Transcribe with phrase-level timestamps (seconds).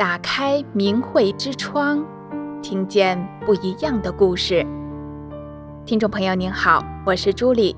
[0.00, 2.02] 打开明慧之窗，
[2.62, 4.66] 听见不一样的故事。
[5.84, 7.76] 听众朋友您好，我是朱莉，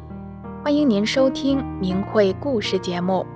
[0.62, 3.27] 欢迎您收听明慧故事节目。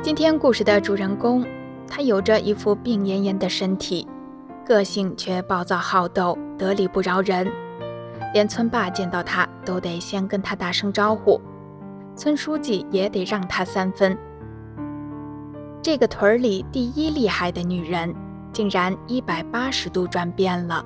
[0.00, 1.44] 今天故事的主人公，
[1.88, 4.06] 他有着一副病恹恹的身体，
[4.64, 7.50] 个性却暴躁好斗，得理不饶人。
[8.32, 11.40] 连村霸见到他都得先跟他打声招呼，
[12.14, 14.16] 村书记也得让他三分。
[15.84, 18.14] 这个屯里第一厉害的女人，
[18.54, 20.82] 竟然一百八十度转变了。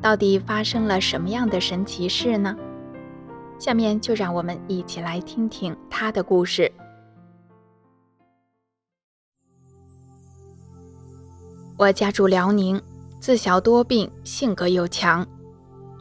[0.00, 2.56] 到底发生了什么样的神奇事呢？
[3.58, 6.72] 下面就让我们一起来听听她的故事。
[11.76, 12.80] 我家住辽宁，
[13.20, 15.26] 自小多病，性格又强。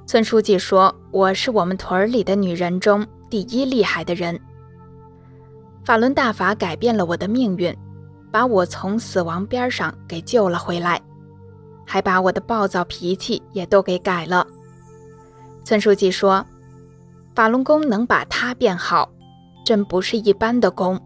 [0.07, 4.39] 村书记说我是我们屯里的女人中第一厉害的人。
[5.89, 7.75] 法轮大法改变了我的命运，
[8.31, 11.01] 把我从死亡边上给救了回来，
[11.83, 14.45] 还把我的暴躁脾气也都给改了。
[15.63, 16.45] 村书记说，
[17.33, 19.09] 法轮功能把他变好，
[19.65, 21.01] 真不是一般的功。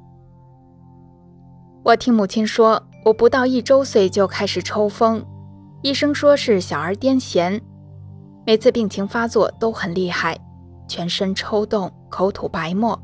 [1.86, 5.26] 我听母亲说，我不到一周岁就开始抽风，
[5.82, 7.58] 医生说是小儿癫痫。
[8.46, 10.38] 每次病情发作都很厉害，
[10.90, 13.02] 全身抽动，口吐白沫。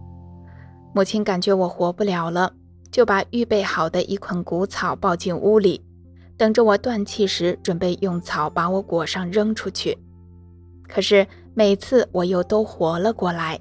[0.94, 2.52] 母亲感觉我活不了了，
[2.92, 5.82] 就把预备好的一捆谷草抱进屋里，
[6.36, 9.98] 等着我断气时准备用草把我裹上扔出去。
[10.88, 13.60] 可是每次我又都活了过来。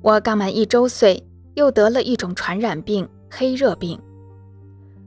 [0.00, 4.00] 我刚满一周岁，又得了一种传染病——黑热病。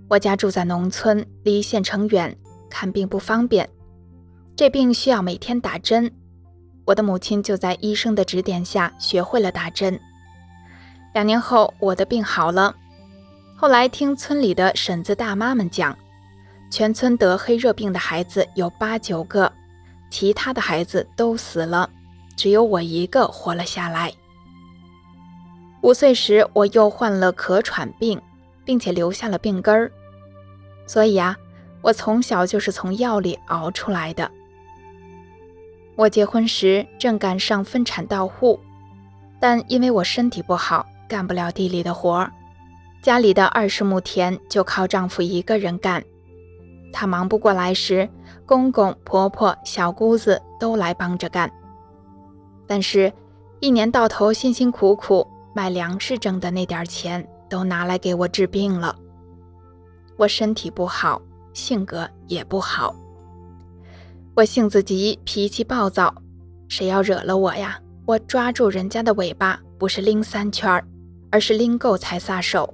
[0.09, 2.37] 我家住在农村，离县城远，
[2.69, 3.67] 看病不方便。
[4.53, 6.11] 这病需要每天打针，
[6.85, 9.97] 我的母亲就在医生的指点下学会了打针。
[11.13, 12.73] 两年后，我的病好了。
[13.55, 15.95] 后来听村里的婶子大妈们讲，
[16.69, 19.51] 全村得黑热病的孩子有八九个，
[20.09, 21.89] 其他的孩子都死了，
[22.35, 24.11] 只有我一个活了下来。
[25.81, 28.19] 五岁时，我又患了咳喘病，
[28.63, 29.91] 并且留下了病根儿，
[30.87, 31.35] 所以啊，
[31.81, 34.31] 我从小就是从药里熬出来的。
[35.95, 38.59] 我结婚时正赶上分产到户，
[39.39, 42.31] 但因为我身体不好，干不了地里的活儿，
[43.01, 46.01] 家里的二十亩田就靠丈夫一个人干。
[46.93, 48.07] 他忙不过来时，
[48.45, 51.51] 公公婆婆、小姑子都来帮着干。
[52.65, 53.11] 但是，
[53.59, 58.95] 一年到头辛辛苦苦卖粮食挣的那点钱，都拿来给我治病了。
[60.15, 62.95] 我身体不好，性格也不好。
[64.33, 66.15] 我性子急，脾气暴躁，
[66.69, 70.85] 谁要惹了我呀，我抓住人家的尾巴，不是拎三圈儿，
[71.31, 72.71] 而是拎够才撒手。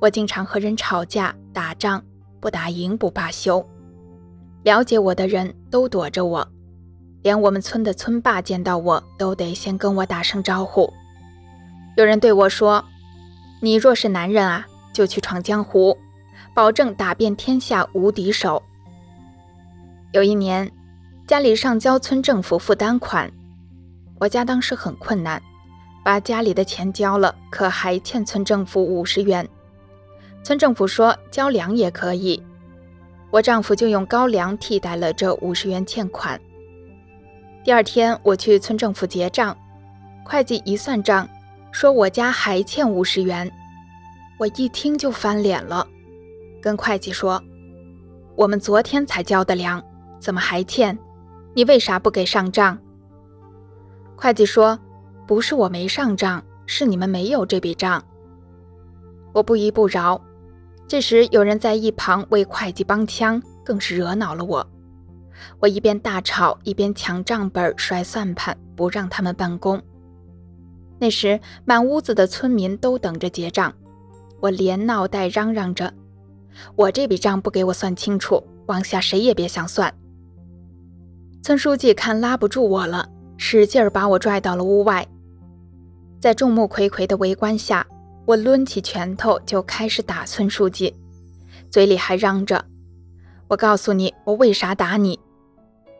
[0.00, 2.02] 我经常和人吵架打仗，
[2.40, 3.66] 不打赢不罢休。
[4.64, 6.46] 了解我的人都躲着我，
[7.22, 10.92] 连我们村的村霸见到我都得先跟我打声招呼。
[11.96, 12.84] 有人对我说
[13.62, 15.96] ：“你若是男人啊，就去闯江湖，
[16.54, 18.62] 保证打遍天下无敌手。”
[20.12, 20.70] 有一年，
[21.26, 23.30] 家里上交村政府负担款，
[24.18, 25.42] 我家当时很困难，
[26.04, 29.48] 把家里的钱交了，可还欠村政府五十元。
[30.42, 32.40] 村政府说交粮也可以，
[33.30, 36.38] 我丈夫就用高粱替代了这五十元欠款。
[37.64, 39.56] 第二天我去村政府结账，
[40.22, 41.26] 会计一算账，
[41.72, 43.50] 说我家还欠五十元，
[44.38, 45.86] 我一听就翻脸了，
[46.60, 47.42] 跟会计说，
[48.36, 49.82] 我们昨天才交的粮。
[50.20, 50.98] 怎么还欠？
[51.54, 52.78] 你为啥不给上账？
[54.16, 54.78] 会计说
[55.26, 58.02] ：“不是我没上账，是你们没有这笔账。”
[59.32, 60.20] 我不依不饶。
[60.86, 64.66] 这时有人在一旁为会计帮腔，更是惹恼了我。
[65.58, 69.80] 我一边大吵，一边抢账本、摔算盘，不让他们办公。
[70.98, 73.72] 那时满屋子的村民都等着结账，
[74.40, 75.92] 我连闹带嚷嚷着
[76.76, 79.92] ：“我这笔账不给我算清楚，往下谁也别想算。”
[81.42, 85.06] 村书记看拉不住我了，使劲把我拽到了屋外。
[86.24, 87.86] 在众目睽睽的围观下，
[88.24, 90.96] 我抡起拳头就开始打村书记，
[91.70, 92.64] 嘴里还嚷着
[93.46, 95.20] ：“我告诉你，我为啥打你？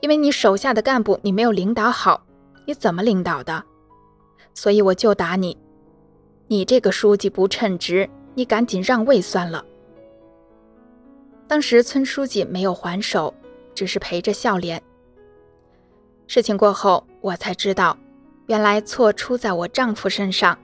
[0.01, 2.25] 因为你手下的干部你没有领导好，
[2.65, 3.63] 你怎么领导的？
[4.55, 5.55] 所以我就打你。
[6.47, 9.63] 你这个书记不称职，你赶紧让位算了。”
[11.47, 13.35] 当时村书记没有还手，
[13.75, 14.83] 只是陪着笑脸。
[16.27, 17.95] 事情过后，我才知道，
[18.47, 20.59] 原来错出在我丈夫身上，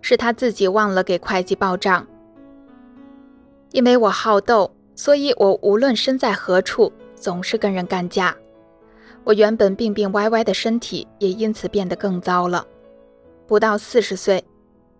[0.00, 2.06] 是他自己忘了给会计报账。
[3.72, 8.36] 因为我好斗，所以我无论身在何处，总是跟人干架。
[9.24, 12.66] 我原本病病歪歪的身体也因此变得更糟了。
[13.46, 14.44] 不到四十岁，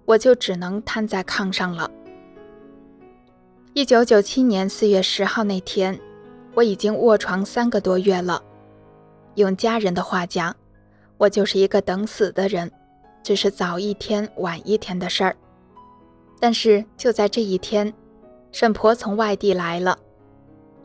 [0.06, 1.90] 我就只能瘫在炕上了。
[3.74, 5.98] 一九九七年四月十号那天，
[6.54, 8.42] 我已经卧床三个多月了。
[9.34, 10.54] 用家人的话讲，
[11.24, 12.70] 我就是一个等死的人，
[13.22, 15.34] 只是早一天晚一天的事儿。
[16.38, 17.92] 但是就在这一天。
[18.52, 19.98] 婶婆从外地来了，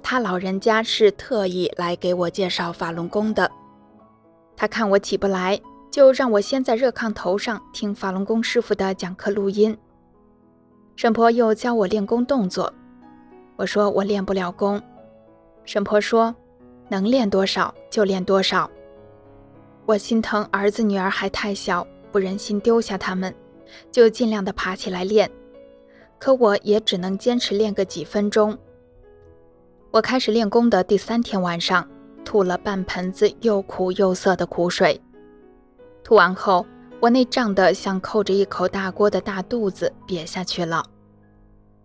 [0.02, 3.52] 她老人家是特意来给我介绍法轮功的。
[4.56, 5.60] 她看我起不来，
[5.92, 9.78] 就让我先在热炕头上听法轮功师傅的讲课录音。
[10.96, 12.74] 婶婆又教我练功动作，
[13.58, 14.82] 我说我练不了功。
[15.64, 16.34] 婶婆说
[16.88, 18.68] 能练多少就练多少。
[19.90, 23.34] 我心疼儿子女儿还太小，不忍心丢下他们，
[23.92, 25.28] 就尽量的爬起来练。
[26.20, 28.56] 可我也只能坚持练个几分钟。
[29.90, 31.90] 我开始练功的第三天晚上，
[32.24, 35.02] 吐了半盆子又苦又涩的苦水。
[36.04, 36.64] 吐完后，
[37.00, 40.86] 我那胀得像扣着一口大锅的大肚子瘪下去了。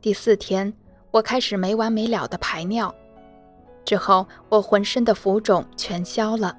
[0.03, 0.71] 第四天，
[1.11, 2.95] 我开始没完没了的排尿。
[3.83, 6.55] 之后，我浑身的浮肿全消了。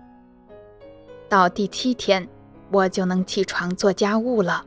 [1.29, 2.27] 到第七天，
[2.71, 4.65] 我就能起床做家务了。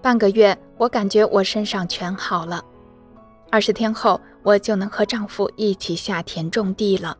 [0.00, 2.64] 半个月，我感觉我身上全好了。
[3.50, 7.16] 二十天后，我就能和丈夫一起下田种地了。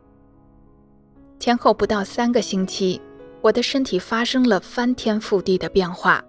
[1.39, 3.01] 前后不到三个星期，
[3.41, 6.23] 我的身体发生了翻天覆地的变化，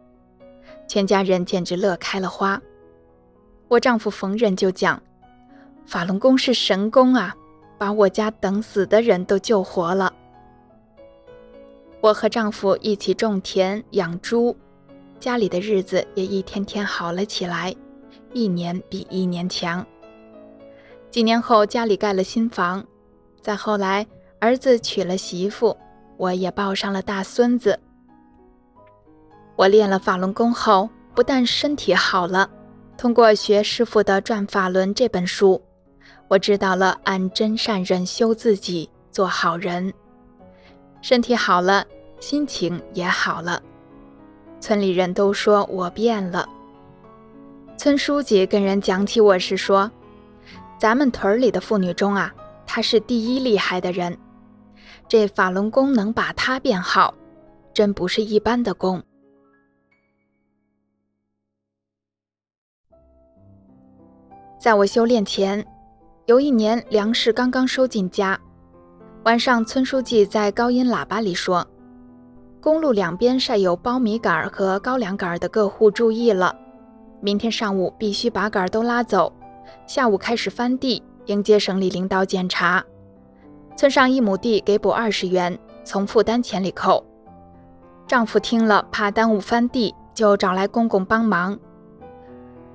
[0.89, 2.61] 全家人简直乐开了花。
[3.69, 5.01] 我丈夫逢人就讲
[5.87, 7.35] ：“法轮功是神功啊，
[7.79, 10.13] 把我家等死的人都救活了。”
[12.03, 14.55] 我和丈夫一起种田养猪。
[15.21, 17.73] 家里的日子也一天天好了起来，
[18.33, 19.87] 一年比一年强。
[21.13, 22.85] 几年后，家里盖了新房，
[23.41, 24.05] 再后来，
[24.41, 25.77] 儿子娶了媳妇，
[26.17, 27.79] 我也抱上了大孙子。
[29.55, 32.51] 我练了法轮功后，不但身体好了，
[32.99, 35.63] 通过学师傅的《转法轮》这本书，
[36.27, 39.95] 我知道了按真善忍修自己，做好人。
[41.03, 41.85] 身体好了，
[42.21, 43.61] 心情也好了。
[44.61, 46.49] 村里人都说我变了。
[47.77, 49.91] 村书记跟人讲起我时说
[50.79, 52.33] ：“咱们屯里的妇女中啊，
[52.65, 54.17] 她是第一厉害的人。
[55.09, 57.13] 这法轮功能把她变好，
[57.75, 59.03] 真不是一般的功。”
[64.61, 65.67] 在我修炼前，
[66.27, 68.39] 有一年粮食刚刚收进家，
[69.25, 71.65] 晚上村书记在高音喇叭里说。
[72.61, 76.53] 公路两边晒有苞米杆和高粱杆的各户注意了，
[77.21, 79.33] 明天上午必须把杆都拉走，
[79.87, 82.85] 下午开始翻地，迎接省里领导检查。
[83.77, 87.05] 村上一亩地给补二十元，从负担钱里扣。
[88.09, 91.57] 丈夫听了，怕耽误翻地，就找来公公帮忙。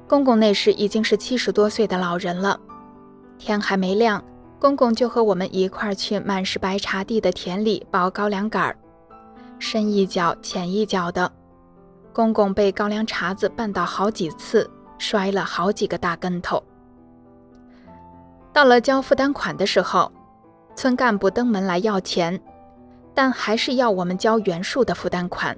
[0.07, 2.57] 公公那时已经是七十多岁的老人了，
[3.37, 4.23] 天还没亮，
[4.59, 8.77] 公公就和我们一块儿去满是白茶地的田里抱高粱杆儿。
[9.59, 11.31] 深一脚浅一脚的，
[12.11, 16.61] 公公被高粱茬子绊倒好几次，摔了好几个大跟头。
[18.51, 20.11] 到了交负担款的时候，
[20.75, 22.39] 村干部登门来要钱，
[23.13, 25.55] 但还是要我们交原数的负担款。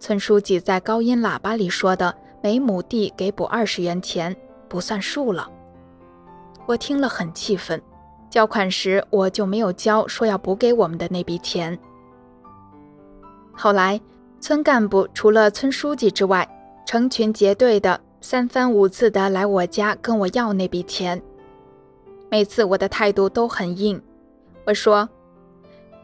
[0.00, 2.12] 村书记在高音喇叭里说的
[2.42, 4.34] “每亩地给补二十元钱”
[4.68, 5.48] 不算数了。
[6.66, 7.80] 我听了很气愤，
[8.30, 11.76] 交款时我就没有交说要补给我们的那笔钱。
[13.52, 14.00] 后来，
[14.40, 16.48] 村干部除了村书记之外，
[16.86, 21.20] 成群结队的三番五次的来我家跟我要那笔钱。
[22.30, 24.00] 每次我的态度都很硬，
[24.64, 25.08] 我说：“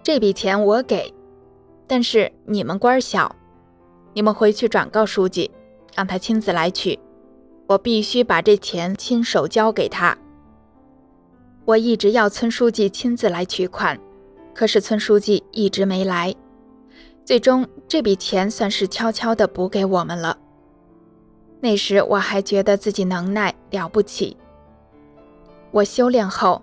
[0.02, 1.14] 这笔钱我给，
[1.86, 3.34] 但是你们官小，
[4.12, 5.48] 你们回去转告书记，
[5.94, 6.98] 让他亲自来取。
[7.68, 10.18] 我必须把这钱亲手交给他。”
[11.66, 13.98] 我一直要村书记亲自来取款，
[14.54, 16.32] 可是村书记一直没来。
[17.24, 20.38] 最终，这笔钱算是悄悄地补给我们了。
[21.58, 24.36] 那时我还觉得自己能耐了不起。
[25.72, 26.62] 我修炼后，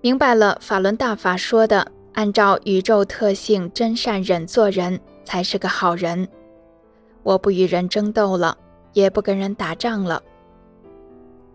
[0.00, 6.26] 明白了法轮大法说的，按照宇宙特性真善忍做人才是个好人。
[7.22, 8.56] 我不与人争斗了，
[8.94, 10.22] 也不跟人打仗了。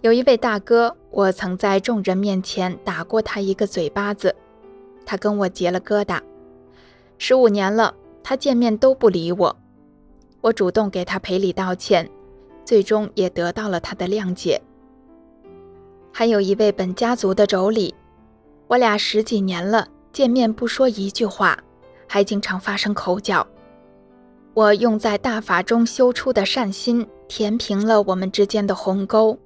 [0.02, 4.36] 有一位大哥，我曾在众人面前打过他一个嘴巴子，
[5.06, 6.22] 他跟我结了疙瘩，
[7.18, 7.94] 十五年了。
[8.24, 9.58] 他见面都不理我，
[10.42, 12.10] 我主动给他赔礼道歉，
[12.66, 14.62] 最终也得到了他的谅解。
[16.12, 17.94] 还有一位本家族的妯娌，
[18.68, 21.58] 我俩十几年了，见面不说一句话，
[22.06, 23.48] 还经常发生口角。
[24.54, 29.40] 我用在大法中修出的善心，填平了我们之间的鸿沟。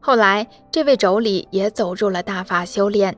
[0.00, 3.14] 后来，这位妯娌也走入了大法修炼，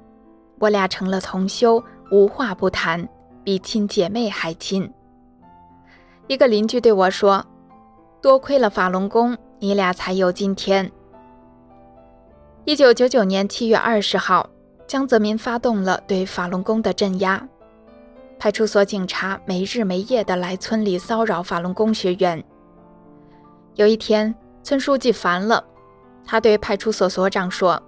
[0.59, 3.09] 我俩成了同修，无话不谈，
[3.45, 4.93] 比亲姐妹还亲。
[6.27, 7.45] 一个邻居对我说
[8.21, 10.91] ：“多亏了法轮功，你俩才有今天。”
[12.65, 14.49] 一九九九年七月二十号，
[14.87, 17.49] 江泽民发动了对法轮功的镇压，
[18.41, 22.43] 派出所警察没日没夜地来村里骚扰法轮功学员。
[23.77, 24.35] 有一天，
[24.65, 25.65] 村书记烦了，
[26.25, 27.83] 他对派出所所长说：“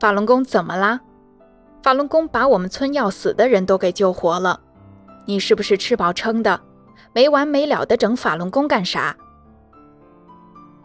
[0.00, 1.00] 法轮功怎么啦？
[1.82, 4.60] 法轮功把我们村要死的人都给救活了，
[5.26, 6.60] 你是不是吃饱撑的？
[7.12, 9.16] 没完没了的整法轮功干啥？”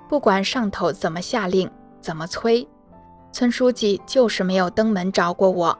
[0.08, 1.70] 不管上头怎么下令。
[2.00, 2.66] 怎么催，
[3.34, 5.78] 村书记就是没有登门找过我。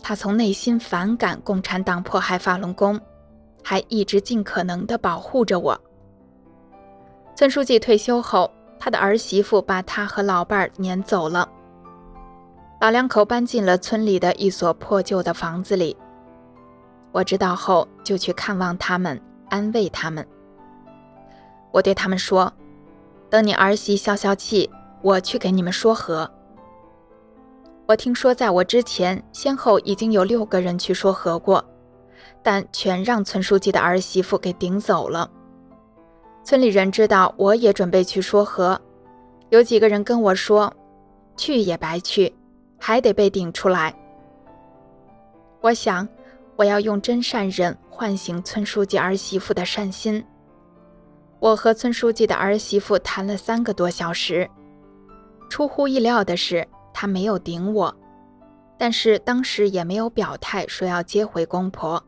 [0.00, 3.00] 他从内心反感共产党迫害法轮功，
[3.64, 5.80] 还一直尽可能地保护着我。
[7.34, 8.48] 村书记退休后，
[8.84, 11.48] 他的儿媳妇把他和老伴儿撵走了。
[12.82, 15.96] 老两口搬进了村里的一所破旧的房子里。
[17.10, 20.28] 我知道后就去看望他们，安慰他们。
[21.70, 22.52] 我对他们说
[23.30, 24.68] ：“等你儿媳消消气。”
[25.00, 26.30] 我去给你们说和。
[27.86, 31.64] 我听说，在我之前，先后已经有六个人去说和过，
[32.42, 35.30] 但全让村书记的儿媳妇给顶走了。
[36.44, 38.78] 村里人知道我也准备去说和，
[39.48, 40.70] 有几个人跟我说，
[41.38, 42.30] 去也白去，
[42.78, 43.94] 还得被顶出来。
[45.62, 46.06] 我想，
[46.56, 50.22] 我要用真善人唤醒村书记儿媳妇的善心。
[51.40, 54.48] 我和村书记的儿媳妇谈了三个多小时。
[55.48, 57.94] 出乎意料的是，他没有顶我，
[58.76, 62.02] 但是当时也没有表态说要接回公婆。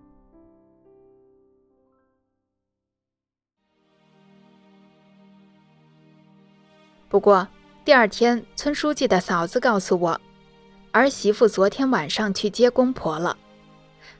[7.08, 7.46] 不过
[7.84, 10.20] 第二天，村书记的嫂子告诉我，
[10.90, 13.36] 儿媳妇昨天晚上去接公婆了。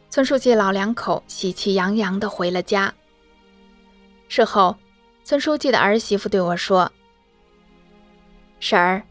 [0.08, 2.94] 村书记老两口喜气洋洋地回了家。
[4.28, 4.76] 事后，
[5.24, 6.90] 村书记的儿媳妇对我说。
[8.60, 9.02] 婶儿，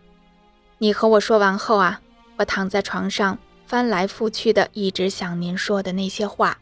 [0.78, 2.00] 你和我说完后啊，
[2.38, 6.58] 我躺在床上翻来覆去的，一直想您说的那些话。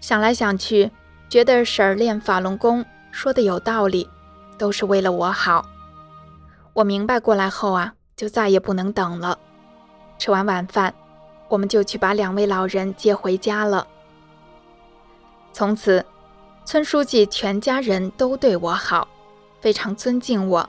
[0.00, 0.90] 想来想去，
[1.28, 4.08] 觉得婶儿练法轮功说的有道理，
[4.56, 5.68] 都是为了我好。
[6.80, 9.38] 我明白过来后啊，就再也不能等了。
[10.18, 10.94] 吃完晚饭，
[11.46, 13.86] 我们就去把两位老人接回家了。
[15.52, 16.02] 从此，
[16.64, 19.06] 村书记全家人都对我好，
[19.60, 20.66] 非常尊敬我。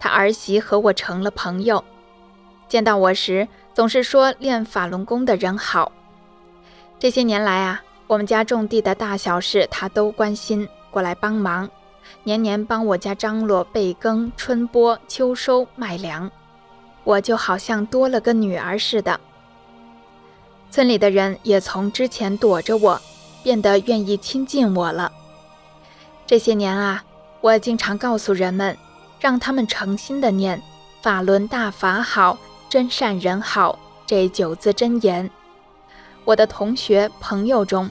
[0.00, 1.84] 他儿媳和我成了朋友，
[2.66, 5.92] 见到我时总是说练法轮功的人好。
[6.98, 11.70] 这些年来啊，我们家种地的大小事他都关心，过来帮忙，
[12.24, 16.30] 年年帮我家张罗备耕、春播、秋收、卖粮，
[17.04, 19.18] 我就好像多了个女儿似的。
[20.70, 23.00] 村里的人也从之前躲着我，
[23.42, 25.10] 变得愿意亲近我了。
[26.26, 27.04] 这些年啊，
[27.40, 28.76] 我经常告诉人们。
[29.20, 30.62] 让他们诚心的念
[31.02, 32.38] “法轮大法好，
[32.70, 35.30] 真善人好”这九字真言。
[36.24, 37.90] 我的同学朋友中，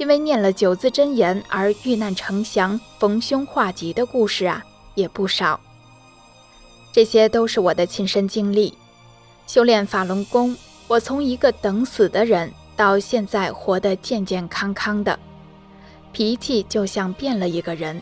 [0.00, 4.64] 因为念了九字真言而遇难成祥、逢凶化吉的故事啊，
[4.94, 5.60] 也不少。
[6.90, 8.72] 这些都是我的亲身经历。
[9.46, 10.56] 修炼法轮功，
[10.88, 15.20] 我从一个等死的人，到现在活得健健康康的，
[16.12, 18.00] 脾气就像变了一个人，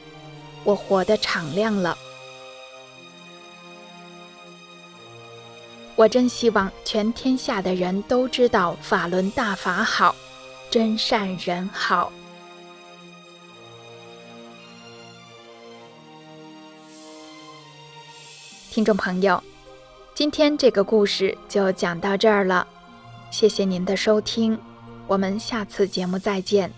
[0.63, 1.99] 我活得敞亮了。
[5.97, 10.15] 我真希望全天下的人都知道法轮大法好，
[10.71, 12.13] 真善人好。
[18.71, 19.43] 听众朋友，
[20.15, 22.67] 今天这个故事就讲到这儿了，
[23.31, 24.59] 谢谢您的收听，
[25.07, 26.71] 我们下次节目再见。